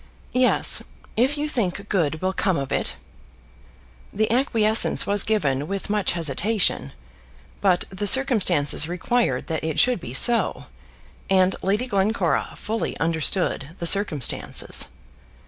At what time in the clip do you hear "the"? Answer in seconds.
4.11-4.31, 7.91-8.07, 13.77-13.85